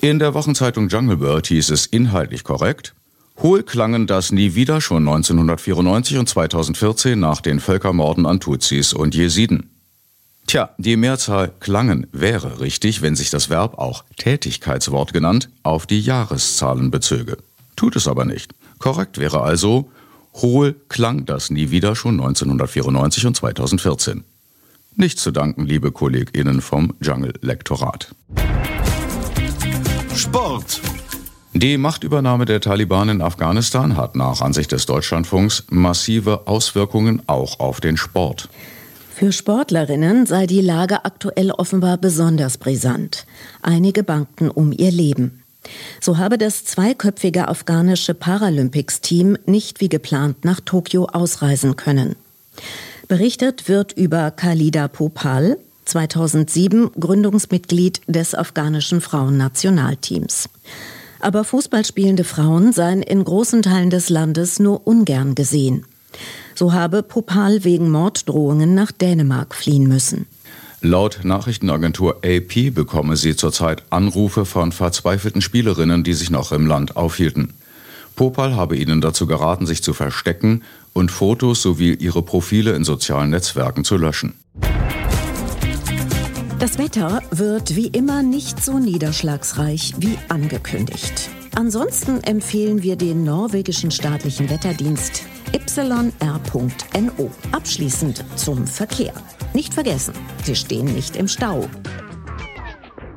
In 0.00 0.18
der 0.18 0.34
Wochenzeitung 0.34 0.88
Jungle 0.88 1.16
Bird 1.16 1.46
hieß 1.46 1.70
es 1.70 1.86
inhaltlich 1.86 2.42
korrekt, 2.42 2.94
Hohl 3.42 3.62
klangen 3.62 4.06
das 4.06 4.32
nie 4.32 4.54
wieder 4.54 4.80
schon 4.80 5.06
1994 5.06 6.18
und 6.18 6.28
2014 6.28 7.20
nach 7.20 7.40
den 7.40 7.60
Völkermorden 7.60 8.26
an 8.26 8.40
Tutsis 8.40 8.92
und 8.92 9.14
Jesiden. 9.14 9.70
Tja, 10.46 10.70
die 10.78 10.96
Mehrzahl 10.96 11.52
klangen 11.60 12.06
wäre 12.12 12.60
richtig, 12.60 13.02
wenn 13.02 13.14
sich 13.14 13.30
das 13.30 13.50
Verb 13.50 13.78
auch 13.78 14.04
Tätigkeitswort 14.16 15.12
genannt 15.12 15.48
auf 15.62 15.86
die 15.86 16.00
Jahreszahlen 16.00 16.90
bezöge. 16.90 17.36
Tut 17.76 17.94
es 17.94 18.08
aber 18.08 18.24
nicht. 18.24 18.52
Korrekt 18.78 19.18
wäre 19.18 19.42
also, 19.42 19.90
hohl 20.34 20.74
klang 20.88 21.26
das 21.26 21.50
nie 21.50 21.70
wieder 21.70 21.94
schon 21.94 22.14
1994 22.14 23.26
und 23.26 23.36
2014. 23.36 24.24
Nicht 24.98 25.18
zu 25.18 25.30
danken, 25.30 25.66
liebe 25.66 25.92
KollegInnen 25.92 26.62
vom 26.62 26.94
Jungle-Lektorat. 27.02 28.14
Sport. 30.14 30.80
Die 31.52 31.76
Machtübernahme 31.76 32.46
der 32.46 32.62
Taliban 32.62 33.10
in 33.10 33.20
Afghanistan 33.20 33.98
hat 33.98 34.16
nach 34.16 34.40
Ansicht 34.40 34.72
des 34.72 34.86
Deutschlandfunks 34.86 35.64
massive 35.68 36.46
Auswirkungen 36.46 37.20
auch 37.26 37.60
auf 37.60 37.82
den 37.82 37.98
Sport. 37.98 38.48
Für 39.10 39.32
Sportlerinnen 39.32 40.24
sei 40.24 40.46
die 40.46 40.62
Lage 40.62 41.04
aktuell 41.04 41.50
offenbar 41.50 41.98
besonders 41.98 42.56
brisant. 42.56 43.26
Einige 43.60 44.02
bangten 44.02 44.50
um 44.50 44.72
ihr 44.72 44.90
Leben. 44.90 45.42
So 46.00 46.16
habe 46.16 46.38
das 46.38 46.64
zweiköpfige 46.64 47.48
afghanische 47.48 48.14
Paralympics-Team 48.14 49.36
nicht 49.44 49.82
wie 49.82 49.90
geplant 49.90 50.46
nach 50.46 50.60
Tokio 50.60 51.04
ausreisen 51.04 51.76
können. 51.76 52.16
Berichtet 53.08 53.68
wird 53.68 53.92
über 53.92 54.32
Khalida 54.32 54.88
Popal, 54.88 55.58
2007 55.84 56.90
Gründungsmitglied 56.98 58.00
des 58.08 58.34
afghanischen 58.34 59.00
Frauennationalteams. 59.00 60.48
Aber 61.20 61.44
Fußballspielende 61.44 62.24
Frauen 62.24 62.72
seien 62.72 63.02
in 63.02 63.22
großen 63.22 63.62
Teilen 63.62 63.90
des 63.90 64.08
Landes 64.08 64.58
nur 64.58 64.88
ungern 64.88 65.36
gesehen. 65.36 65.84
So 66.56 66.72
habe 66.72 67.04
Popal 67.04 67.62
wegen 67.62 67.90
Morddrohungen 67.92 68.74
nach 68.74 68.90
Dänemark 68.90 69.54
fliehen 69.54 69.86
müssen. 69.86 70.26
Laut 70.80 71.20
Nachrichtenagentur 71.22 72.22
AP 72.24 72.74
bekomme 72.74 73.16
sie 73.16 73.36
zurzeit 73.36 73.84
Anrufe 73.90 74.44
von 74.44 74.72
verzweifelten 74.72 75.42
Spielerinnen, 75.42 76.02
die 76.02 76.14
sich 76.14 76.30
noch 76.30 76.50
im 76.50 76.66
Land 76.66 76.96
aufhielten. 76.96 77.54
Popal 78.16 78.56
habe 78.56 78.76
ihnen 78.76 79.00
dazu 79.00 79.26
geraten, 79.26 79.66
sich 79.66 79.82
zu 79.82 79.92
verstecken 79.92 80.62
und 80.94 81.10
Fotos 81.10 81.62
sowie 81.62 81.94
ihre 81.94 82.22
Profile 82.22 82.74
in 82.74 82.82
sozialen 82.82 83.30
Netzwerken 83.30 83.84
zu 83.84 83.96
löschen. 83.96 84.34
Das 86.58 86.78
Wetter 86.78 87.20
wird 87.30 87.76
wie 87.76 87.88
immer 87.88 88.22
nicht 88.22 88.64
so 88.64 88.78
niederschlagsreich 88.78 89.94
wie 89.98 90.18
angekündigt. 90.28 91.28
Ansonsten 91.54 92.22
empfehlen 92.24 92.82
wir 92.82 92.96
den 92.96 93.24
norwegischen 93.24 93.90
staatlichen 93.90 94.48
Wetterdienst 94.50 95.22
yr.no. 95.52 97.30
Abschließend 97.52 98.24
zum 98.36 98.66
Verkehr. 98.66 99.12
Nicht 99.54 99.74
vergessen, 99.74 100.14
Sie 100.44 100.56
stehen 100.56 100.86
nicht 100.86 101.16
im 101.16 101.28
Stau. 101.28 101.68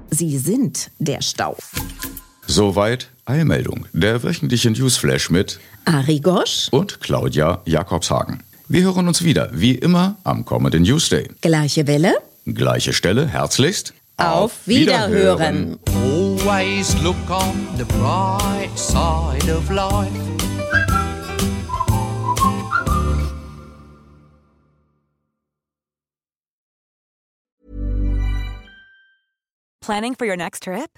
Sie 0.09 0.37
sind 0.37 0.91
der 0.99 1.21
Stau. 1.21 1.55
Soweit 2.47 3.11
Eilmeldung, 3.29 3.85
der 3.93 4.23
wöchentliche 4.23 4.71
Newsflash 4.71 5.29
mit 5.29 5.59
Ari 5.85 6.19
Gosch 6.19 6.67
und 6.71 6.99
Claudia 6.99 7.61
Jakobshagen. 7.65 8.41
Wir 8.67 8.83
hören 8.83 9.07
uns 9.07 9.23
wieder, 9.23 9.51
wie 9.53 9.75
immer, 9.75 10.17
am 10.23 10.45
kommenden 10.45 10.81
Newsday. 10.81 11.29
Gleiche 11.41 11.85
Welle, 11.85 12.15
gleiche 12.45 12.91
Stelle, 12.91 13.27
herzlichst. 13.27 13.93
Auf 14.17 14.65
Wiederhören. 14.65 15.77
Always 15.93 16.99
look 17.03 17.15
on 17.29 17.67
the 17.77 17.85
bright 17.85 18.75
side 18.75 19.53
of 19.53 19.69
life. 19.69 20.09
Planning 29.81 30.15
for 30.15 30.25
your 30.25 30.35
next 30.35 30.63
trip? 30.63 30.97